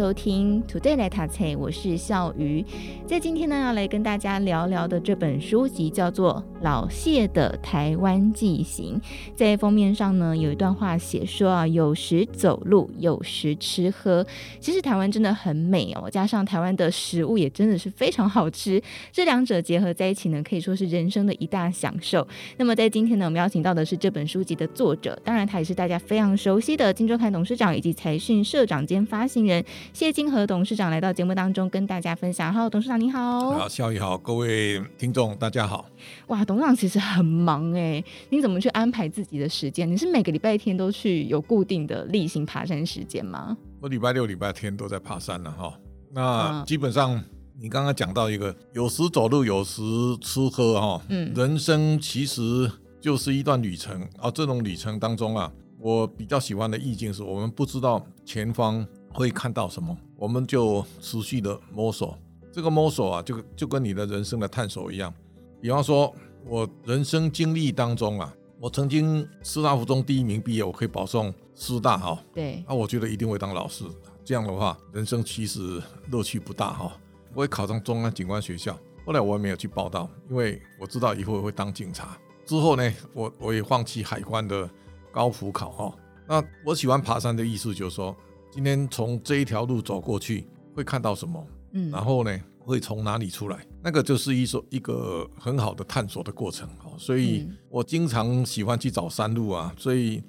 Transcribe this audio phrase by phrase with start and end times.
[0.00, 2.64] 收听 Today 来读册，我是笑鱼。
[3.06, 8.98] 在今天呢，要来跟大家聊聊的这本书籍叫做《老谢的台湾记行》。
[9.36, 14.26] 在封面上呢，有一段话写说啊，有时走路，有时吃喝。
[14.58, 22.26] 其实台湾真的很美哦，加上台湾的食物也真的是非常好吃，这两者结合在一起呢，可以说是人生的一大享受。
[22.56, 29.62] 那么在今天呢，我们邀请到的是这本书籍的作者，当然他也是大家非常熟悉的《金周刊》董事长以及财讯社长兼发行人。
[29.92, 32.52] 谢金河董事长来到节目当中跟大家分享。
[32.52, 33.50] Hello，董事长你好。
[33.50, 35.84] 好，笑鱼好，各位听众大家好。
[36.28, 39.90] 哇，董事长其实很忙哎，你怎么去安排自己的时间？
[39.90, 43.56] 你是每个礼拜天都去有固定的例行爬山时间吗？
[43.80, 45.74] 我礼拜六、礼拜天都在爬山了哈。
[46.12, 47.22] 那基本上
[47.60, 49.82] 你刚刚讲到一个，有时走路，有时
[50.20, 51.02] 吃喝哈。
[51.08, 54.30] 嗯，人生其实就是一段旅程啊。
[54.30, 58.86] 这种旅程当中啊，我比较喜欢的意境是我们不知道前方。
[59.12, 62.16] 会看到什么，我们就持续的摸索。
[62.52, 65.12] 这个摸索啊，就就跟你的人生的探索一样。
[65.60, 66.12] 比方说，
[66.44, 72.20] 我人生经历当中啊，我曾经师大附中第一名毕业，我可以保送师大哈。
[72.34, 72.64] 对。
[72.66, 73.84] 那我觉得一定会当老师。
[74.24, 76.92] 这样的话，人生其实乐趣不大哈。
[77.34, 82.18] 我也考上中央警官学校，后来我也没有去报道，因为我知道以后会当警察。
[82.44, 84.68] 之后呢，我我也放弃海关的
[85.12, 85.94] 高普考哈。
[86.26, 88.16] 那我喜欢爬山的意思就是说。
[88.50, 91.46] 今天从这一条路走过去，会看到什么？
[91.72, 93.64] 嗯，然后呢，会从哪里出来？
[93.80, 96.68] 那个就是一所一个很好的探索的过程。
[96.98, 99.72] 所以我经常喜欢去找山路啊。
[99.78, 100.20] 所以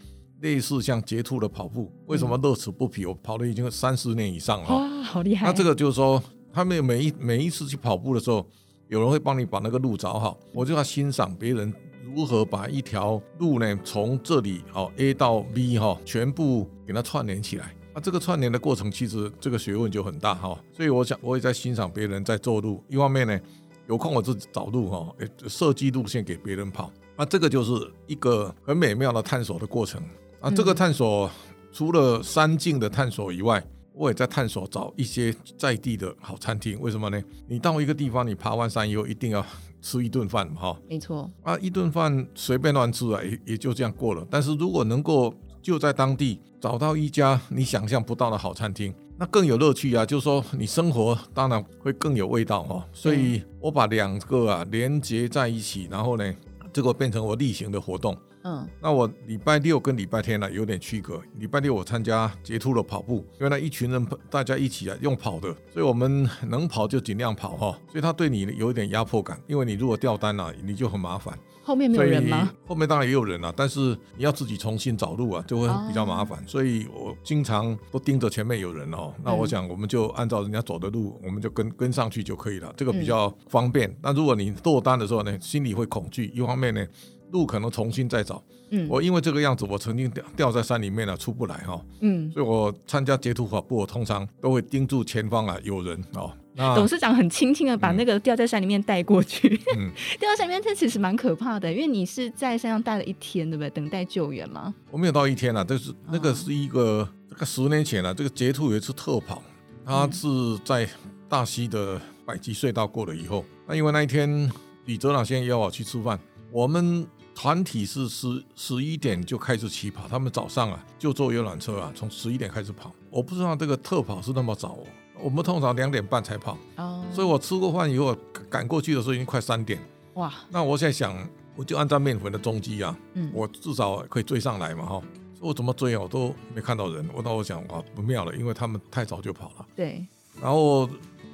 [0.41, 3.07] 类似像捷兔的跑步，为什么乐此不疲？
[3.07, 4.69] 我跑了已经三十年以上了。
[4.69, 5.47] 哇，好厉害！
[5.47, 6.21] 那这个就是说，
[6.53, 8.45] 他们每一每一次去跑步的时候，
[8.87, 10.39] 有人会帮你把那个路找好。
[10.53, 17.73] 我就要欣赏别人如何把一条路呢，从这里哦 A 到 B 哈，全部给它串联起来。
[17.93, 22.81] 那、啊、这个串联的过程，其实这个学问就很大哈，所以我想我也在欣赏别人在做路。
[22.87, 23.39] 一方面呢，
[23.87, 25.13] 有空我自己找路哈，
[25.47, 26.91] 设计路线给别人跑。
[27.17, 30.01] 那、啊、这个就是一个很美妙的探索的过程。
[30.39, 31.29] 啊，这个探索
[31.71, 33.61] 除了山境的探索以外，
[33.93, 36.79] 我也在探索找一些在地的好餐厅。
[36.79, 37.21] 为什么呢？
[37.47, 39.45] 你到一个地方，你爬完山以后一定要
[39.81, 40.75] 吃一顿饭哈。
[40.87, 41.29] 没错。
[41.43, 44.25] 啊，一顿饭随便乱吃啊，也也就这样过了。
[44.31, 50.05] 但是如果能够就在当地找到一家你想象不到的好餐厅，那更有乐趣啊！
[50.05, 52.83] 就是说你生活当然会更有味道哦。
[52.91, 56.33] 所以我把两个啊连接在一起，然后呢，
[56.73, 58.17] 这个变成我例行的活动。
[58.43, 61.21] 嗯，那我礼拜六跟礼拜天呢有点区隔。
[61.37, 67.77] 礼拜六我参加捷兔的跑步，因为那一群人大家一起啊用跑的，所以我们能跑就尽量跑哈。
[67.87, 71.37] 所以他对你有一点压迫感，因为你如果掉单了，你就很麻烦。
[71.63, 72.51] 后面没有人吗？
[72.65, 76.43] 后面当然也有人啊，但是你要自己重新找路啊，就会比较麻烦。
[76.47, 79.13] 所以我经常都盯着前面有人哦。
[79.23, 83.95] 那我想我们就按照人家走的路，我们就跟跟上去就可以了，这个比较方便。
[84.01, 86.83] 那如果你落单的时候呢，心里会恐惧，一方面呢。
[87.31, 96.31] 路可能重新再找，嗯，我因为这个样子，我曾经掉掉在山里面了，出不来哈，嗯，所以我参加截图跑步，我通常都会盯住前方啊，有人哦。
[96.75, 99.89] 董事长很轻轻的把那个掉在山里面带过去，嗯，
[100.19, 103.69] 掉在山里面这其实蛮可怕的，因为你是在山上待了一天，对不对？
[103.69, 104.73] 等待救援吗？
[104.91, 109.41] 我没有到一天啊，就是那个是一个这个十年前了，这个捷兔有一次特跑，
[109.85, 110.27] 他是
[110.65, 110.87] 在
[111.29, 114.51] 大溪的百吉隧道过了以后，那因为那一天
[114.85, 116.19] 李泽朗先生邀我去吃饭，
[116.51, 117.07] 我们。
[117.41, 122.91] 团体是十十一点就开始起跑，他们早上啊就坐游览车啊，从十一点开始跑。
[123.09, 124.85] 我不知道这个特跑是那么早哦，
[125.19, 126.55] 我们通常两点半才跑。
[126.75, 128.15] 哦，所以我吃过饭以后
[128.47, 129.79] 赶过去的时候已经快三点。
[130.13, 131.17] 哇，那我现在想，
[131.55, 135.01] 我就按照面粉的踪迹啊，嗯，我至少可以追上来嘛，哈。
[135.39, 135.99] 我怎么追啊？
[135.99, 137.03] 我都没看到人。
[137.11, 139.65] 我那我想哇不妙了，因为他们太早就跑了。
[139.75, 140.05] 对。
[140.39, 140.87] 然后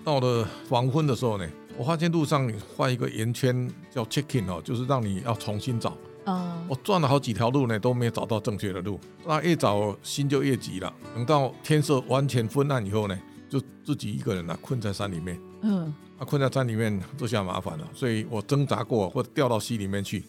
[0.06, 1.46] 到了黄昏的时候呢，
[1.78, 5.96] 我发现路上画一个圆圈叫 check in 哦，就是让你要重新找。
[6.26, 9.00] 哦，我转了好几条路呢，都没有找到正确的路。
[9.26, 10.92] 那越找心就越急了。
[11.14, 15.40] 等到天色完全昏暗以后呢，就自己一个人啊困在山里面。
[15.62, 20.24] 嗯，啊困在山里面这下麻烦了，所以我挣扎过或者掉到溪里面去。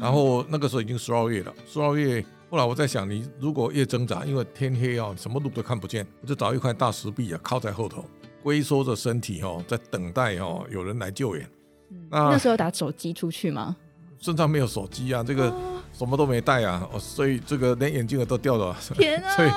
[0.00, 8.04] 然后那个时候已经十二月了，十二月后来我在想，你如果越挣扎，因为天黑啊，什么路都看不见，我就找一块大石壁啊靠在后头。
[8.42, 11.48] 龟缩着身体哦，在等待哦，有人来救援。
[12.08, 13.76] 那那时候打手机出去吗？
[14.18, 15.52] 身上没有手机啊，这个
[15.92, 18.76] 什么都没带啊，哦所以这个连眼镜都掉了。
[18.94, 19.30] 天啊！
[19.36, 19.50] 所以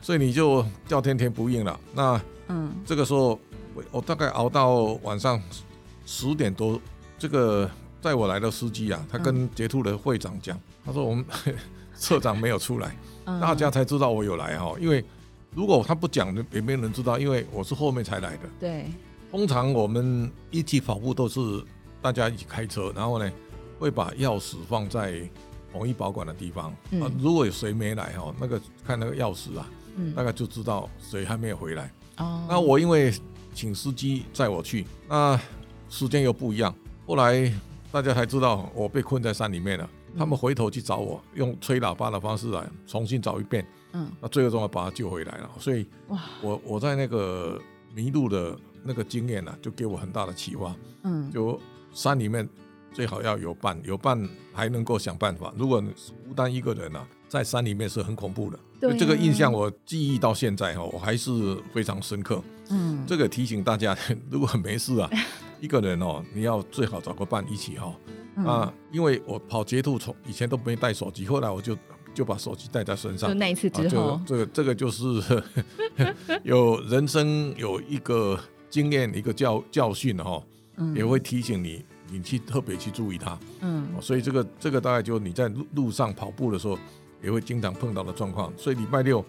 [0.00, 1.78] 所以你就叫天天不应了。
[1.94, 3.38] 那嗯，这个时候
[3.74, 5.42] 我我大概熬到晚上
[6.06, 6.80] 十点多，
[7.18, 7.68] 这个
[8.00, 11.24] 载我来的司机啊，他跟捷兔的会长讲，他说我们
[11.96, 15.04] 社长没有出来，大家才知道我有来哈，因为
[15.54, 18.42] 如果他不讲，也没人知道，因为我是后面才来的。
[18.58, 18.86] 对，
[19.30, 21.40] 通常我们一起跑步都是
[22.02, 23.32] 大家一起开车，然后呢
[23.78, 25.20] 会把钥匙放在
[25.72, 26.70] 统一保管的地方。
[27.00, 29.68] 啊，如果有谁没来哈，那个看那个钥匙啊，
[30.16, 31.90] 大概就知道谁还没有回来。
[32.16, 33.12] 哦，那我因为
[33.54, 35.40] 请司机载我去，那
[35.88, 36.74] 时间又不一样，
[37.06, 37.52] 后来
[37.92, 39.88] 大家才知道我被困在山里面了。
[40.16, 43.66] 他们回头去找我，用吹喇叭的方式来重新找一遍。
[43.92, 45.50] 嗯，那最后终于把他救回来了。
[45.58, 47.60] 所以，哇，我我在那个
[47.94, 50.74] 迷路的那个经验呢、啊，就给我很大的启发。
[51.04, 51.60] 嗯，就
[51.92, 52.48] 山里面
[52.92, 55.52] 最好要有伴，有伴还能够想办法。
[55.56, 55.80] 如果
[56.26, 58.58] 孤单一个人啊，在山里面是很恐怖的。
[58.80, 62.42] 对、啊，这个印象我记忆到现在哈，我还是非常深刻。
[62.70, 63.96] 嗯，这个提醒大家，
[64.28, 65.08] 如果没事啊，
[65.64, 67.90] 一个人哦，你要最好找个伴一起哈。
[68.36, 71.74] 嗯、啊，因为我跑捷兔从以前都没带手机，后来我就
[72.12, 73.30] 就把手机带在身上。
[73.30, 75.42] 就那一次之后，啊、这个这个就是
[76.44, 78.38] 有人生有一个
[78.68, 80.42] 经验，一个教教训哈，
[80.76, 83.38] 嗯、也会提醒你，你去特别去注意它。
[83.62, 86.76] 嗯，所以这个这个大概就你在路路上跑步的时候，
[87.22, 88.52] 也会经常碰到的状况。
[88.58, 89.24] 所以礼拜六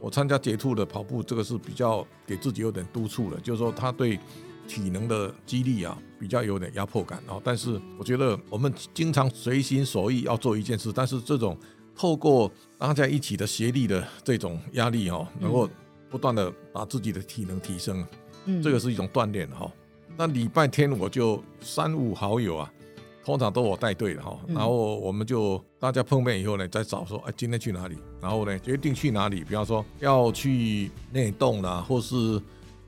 [0.00, 4.18] 我参加捷兔的跑步，这个是比较给自己有点督促的，就是说他对。
[4.66, 7.40] 体能的激励啊，比较有点压迫感哦。
[7.44, 11.56] 但是我觉得我们经常随心所欲要做一件事，但是这种
[11.94, 15.68] 透过大家一起的协力的这种压力哈，能够
[16.10, 18.04] 不断的把自己的体能提升，
[18.44, 19.70] 嗯，这个是一种锻炼哈。
[20.16, 22.72] 那礼拜天我就三五好友啊，
[23.24, 32.40] 通常都我带队的哈，然后我们就大家碰面以后呢，再找说哎今天去哪里，然后呢决定去哪里，比方说要去内洞啦，或是。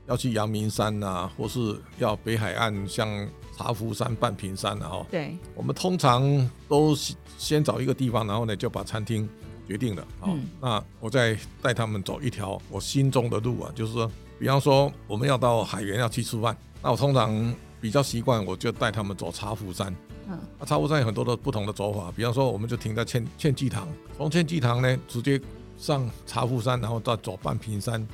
[0.09, 3.07] 要去阳明山呐、啊，或是要北海岸，像
[3.55, 5.05] 茶壶山、半屏山的、啊、哈。
[5.11, 6.95] 对，我们通常都
[7.37, 9.29] 先找一个地方，然后呢就把餐厅
[9.67, 10.05] 决定了。
[10.19, 19.95] 好，嗯、那我再带他们走一条我心中的路啊，就是说，比方说我们要到海园要去吃饭，那我通常比较习惯，我就带他们走茶壶山。
[20.27, 25.39] 嗯，那茶壶山有很多的不同的走法，比方说我们就停在劝劝济堂，从劝济堂呢直接
[25.77, 28.07] 上茶壶山，然后再走半屏山。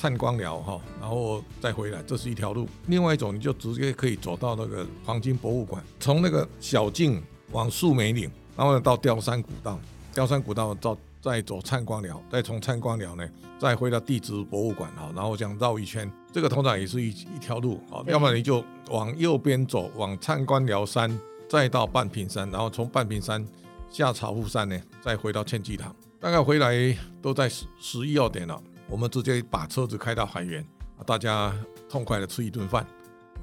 [0.00, 2.66] 灿光寮哈，然后再回来，这是一条路。
[2.86, 9.78] 另外一种，你就直接可以走到那个黄金博物馆，从那个小径往树梅岭，然后到吊山古道，
[10.14, 18.02] 吊山古道到再走灿光寮，再从灿光寮呢再回到地质博物馆哈，然后这样绕一圈，这个通常也是一一条路啊。
[18.06, 21.14] 要么你就往右边走，往灿光寮山，
[21.46, 23.46] 再到半屏山，然后从半屏山
[23.90, 28.58] 下茶壶山呢，再回到千机堂，大概回来都在十十一二点了。
[28.90, 30.64] 我们直接把车子开到海源，
[31.06, 31.54] 大家
[31.88, 32.84] 痛快的吃一顿饭，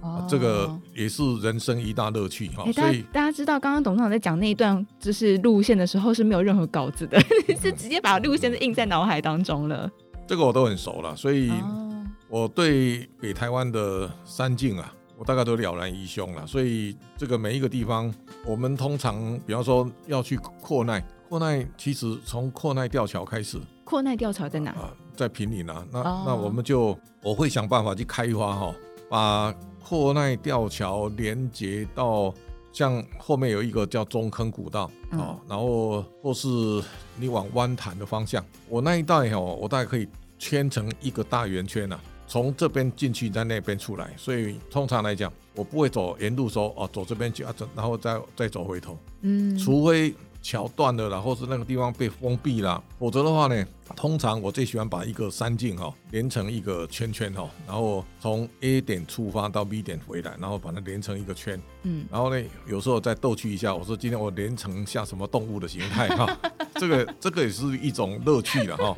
[0.02, 2.64] 哦，这个也是人生一大乐趣哈。
[2.66, 7.20] 欸、所以大家知道，刚刚董事长在讲那一段就是路线的时候是没有任何稿子的，
[7.62, 9.90] 是直接把路线印在脑海当中了。
[10.28, 11.52] 这个我都很熟了，所以
[12.28, 16.46] 我对北台湾的山境啊，我大概都了然于胸了。
[16.46, 18.14] 所以这个每一个地方，
[18.46, 23.60] 我们通常比方说要去廓奈，廓奈其实从阔奈吊桥开始。
[23.84, 24.72] 阔奈吊桥在哪？
[24.72, 25.86] 啊，在平林啊。
[25.91, 28.75] 那、哦、那我们就我会想办法去开发哈，
[29.10, 29.53] 把
[29.84, 32.34] 阔奈吊桥连接到
[32.72, 36.48] 像后面有一个叫中坑古道啊，嗯、然后或是
[37.17, 40.07] 你往湾潭的方向，我那一带哈，我大概可以
[40.39, 44.13] 圈成一个大圆圈呐，从这边进去，在那边出来。
[44.15, 48.98] 所以通常来讲，我不会走沿路说哦，走这边去啊，走然后再再走回头。
[49.24, 50.15] 嗯，除非。
[50.48, 66.39] 桥断了，然后是那个地方被封闭了，否则的话呢，通常我最喜欢把一个山径哈连成一个圈圈哈，然后从 A 点出发到 B 点回来，然后把它连成一个圈，嗯，然后呢，有时候再逗趣一下，我说今天我连成像什么动物的形态哈，
[66.80, 68.96] 这个这个也是一种乐趣了哈，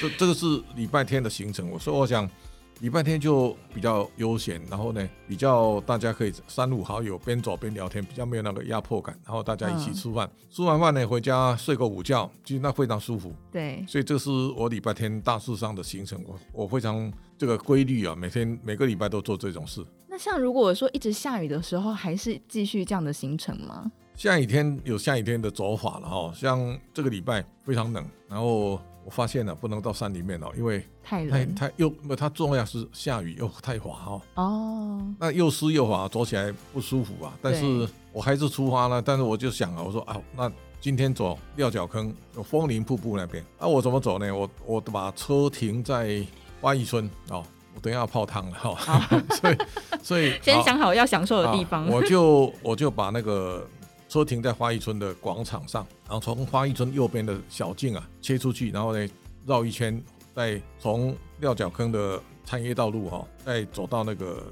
[0.00, 2.30] 这这个是礼拜天的行程，我说我想。
[2.80, 13.32] 礼拜天就比较悠闲，然后呢，比较大家可以三五好友边走边聊天，比较没有那个压迫感，然后大家一起吃饭，嗯、吃完饭呢回家睡个午觉，其实那非常舒服。
[13.50, 19.82] 对，所以这是我礼拜天大致上的行程，我我非常这个规律啊，每天每个礼拜都做这种事。
[20.06, 23.90] 那像如果说一直下雨的时候，还是继续这样的行程吗？
[24.14, 28.78] 下雨天有下雨天的走法了哈，像这个礼拜非常冷，然后。
[29.06, 34.20] 我发现了不能到山里面哦，因为太冷太太又它重要是下雨又太滑哦。
[34.34, 37.32] 哦，那又湿又滑，走起来不舒服啊。
[37.40, 44.34] 但是我还是出发了，但是我就想啊，我说啊，那今天走料角坑有枫林瀑布那边，那我怎么走呢？
[44.34, 46.20] 我我把车停在
[46.60, 47.44] 花艺村哦，
[47.76, 49.06] 我等一下要泡汤了哈。
[49.12, 49.58] 哦、 所以
[50.02, 53.64] 所以先想好要享受的地方，我就我就把那个。
[54.16, 59.08] 车停在花艺村的广场上，然后从花艺村右边的小径啊切出去，然后呢
[59.44, 60.02] 绕一圈，
[60.34, 64.42] 再从料角坑的产业道路哈、哦，再走到那个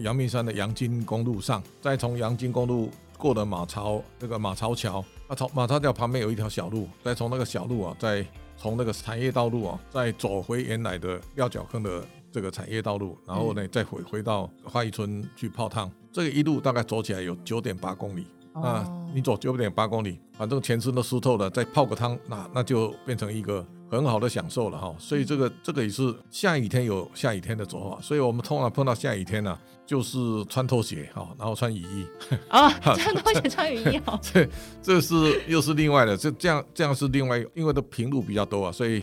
[0.00, 4.98] 阳明山的阳金公路上，再从阳金公路过了马槽那个马槽桥，
[5.28, 8.26] 啊从马槽桥旁边有一条小路，再从那个小路啊，再
[8.56, 15.88] 从那个产业道路啊，再走回原来的料角坑的这个产业道路，然后呢再回回到花艺村去泡汤。
[16.10, 18.26] 这个一路大概走起来有九点八公里。
[18.54, 24.94] 啊，你走九点八公里，反正全身都湿透了，再泡个汤，那那就变成一个很好的享受了哈。
[24.98, 30.18] 所以这个这个也是下雨天有下雨天的走法，所以我们通常碰到下雨天呢、啊，就是
[30.50, 32.06] 穿拖鞋哈，然后穿雨衣。
[32.48, 34.18] 啊，穿拖鞋穿雨衣哦。
[34.22, 34.48] 这
[34.82, 39.02] 这是又是另外的，这这样这样是另外，因为的平路比较多啊，所以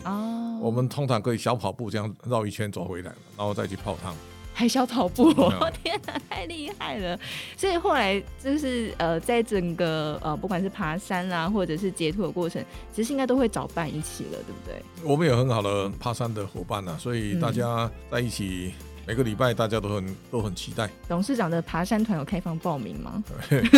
[0.60, 4.14] 我们通常可以小跑步这样绕一圈走回来，然后再去泡汤。
[4.60, 7.18] 还小跑步，哦， 天哪，太厉害了！
[7.56, 12.62] 所以后来就是呃，在整个呃，不管是爬山啦，或者是截图的过程，
[12.92, 14.82] 其实应该都会找伴一起了，对不对？
[15.02, 18.74] 我们有很好的爬山的伙伴呐，所以大家在一起，
[19.06, 20.90] 每个礼拜大家都很都很期待。
[21.08, 23.24] 董事长的爬山团有开放报名吗？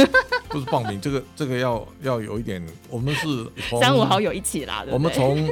[0.50, 3.48] 不是报名，这个这个要要有一点，我们是
[3.80, 5.48] 三五好友一起啦，我们从。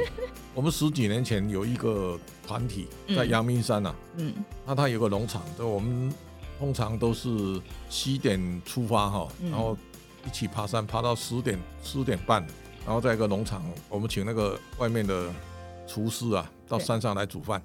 [0.53, 4.33] 我们十几年前有一个团体在阳明山呐、啊，嗯，
[4.65, 6.13] 那它有个农场，就我们
[6.59, 7.29] 通常都是
[7.89, 9.77] 七点出发哈，然后
[10.25, 12.45] 一起爬山，爬到十点十点半，
[12.85, 15.33] 然后在一个农场，我们请那个外面的
[15.87, 17.61] 厨师啊到山上来煮饭，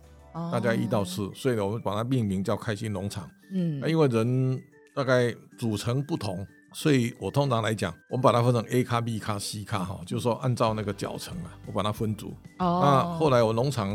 [0.53, 4.63] 大家一道吃，所以呢，我们把它命名叫开心农场，嗯，因为人
[4.95, 6.47] 大概组成不同。
[6.77, 12.35] 所以我通常来讲，我们把它分成 A 咖、B 咖、C 咖哈，就是说按照那个脚程啊，我把它分组。
[12.59, 12.83] 哦。
[12.85, 13.89] 那后来我农场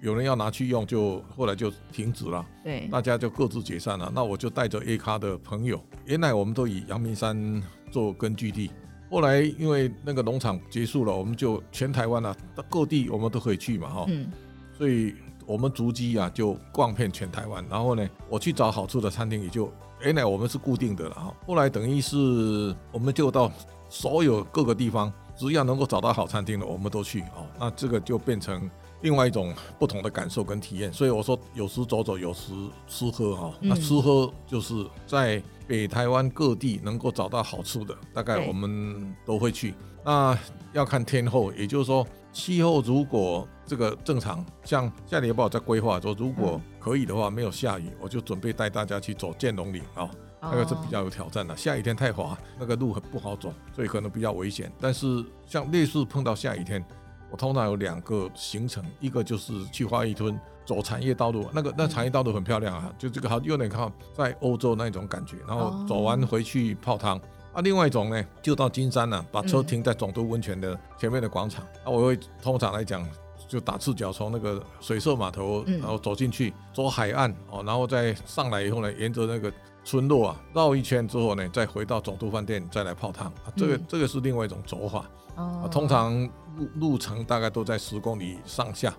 [0.00, 2.44] 有人要拿去用，就后来就停止了。
[2.64, 2.88] 对。
[2.90, 4.10] 大家就各自解散了。
[4.12, 7.62] 那我就带着 A 咖的朋友，原来我们都以阳明山
[7.92, 8.68] 做根据地。
[9.08, 12.36] 后来因为那个农场结束了，我们就全台湾啊，
[12.68, 14.06] 各地我们都可以去嘛哈。
[14.08, 14.28] 嗯。
[14.76, 15.14] 所以
[15.46, 17.64] 我们足迹啊就逛遍全台湾。
[17.70, 19.72] 然后呢，我去找好吃的餐厅也就。
[20.04, 23.50] 原来我们是固定的了哈，后来等于是我们就到
[23.88, 27.46] 所有各个地方，只要能够找到好餐厅的，我们都去哦。
[27.58, 28.70] 那这个就变成
[29.04, 30.92] 另外一种不同的感受跟体验。
[30.92, 32.52] 所以我说，有时走走，有时
[32.88, 33.54] 吃喝哈。
[33.60, 39.74] 那吃喝就是在北台湾各地能够找到好处的，大概我们都会去。
[40.04, 40.36] 那
[40.72, 42.04] 要看天候，也就是说。
[42.34, 50.10] 气候如果这个正常，像下礼拜我在规划说，如果可以的话，没有下雨，我就准备带大家去走剑龙岭啊，
[50.42, 51.56] 那个是比较有挑战的。
[51.56, 54.68] 下雨天太滑，那个路很不好走，所以可能比较危险。
[54.80, 56.84] 但是像类似碰到下雨天，
[57.30, 67.20] 我通常有两个行程，一个就是去花一村走产业道路，那个那产业道路很漂亮啊，就这个好有点看在欧洲那种感觉，然后走完回去泡汤。
[67.52, 71.64] 啊，另外一种呢，就到金山了，啊，把车停在总督温泉的前面的广场。
[71.84, 73.08] 那、嗯啊、我会通常来讲，
[73.46, 79.52] 就打赤脚从那个水社码头，然后走进去，走海岸哦，然后再上来以后呢，沿着那个
[79.84, 83.26] 村落啊绕一圈之后呢，再回到总督饭店再来泡汤。
[83.26, 85.04] 啊，这个这个是另外一种走法。
[85.36, 86.14] 啊，通常
[86.56, 88.94] 路路程大概都在十公里上下，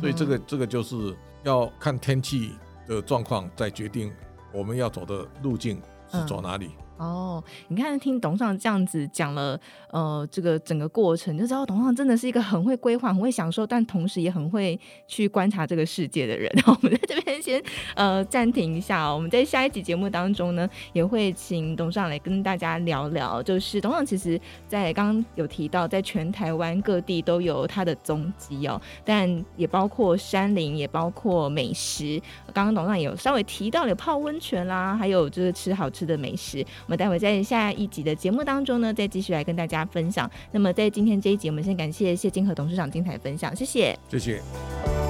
[0.00, 2.52] 所以这个这个就是要看天气
[2.86, 4.12] 的状况再决定
[4.52, 5.80] 我们要走的路径
[6.12, 6.70] 是走哪里。
[6.98, 9.58] 哦，你看，听董事长这样子讲了，
[9.90, 16.50] 呃，这个整个过程就知道董事长真的是一个很会规划、很会享受，但同时也很会去观察这个世界的人。
[16.66, 17.62] 我们在这边先
[17.94, 23.40] 呃暂停一下，哦我们在下一集节目当中呢，也会请董事长来跟大家聊聊。
[23.42, 32.20] 就是董事长其实在刚刚有提到，在全台湾各地都有他的踪迹哦，但也包括山林，也包括美食。
[32.52, 36.66] 刚刚董事长有稍微提到有泡温泉啦，还有就是吃好吃的美食。
[36.88, 40.28] 我们待会在下一集的节目当中呢，再继续来跟大家分享。
[40.52, 45.07] 那么在今天这一集，我们先感谢谢金和董事长精彩分享，谢谢，谢谢。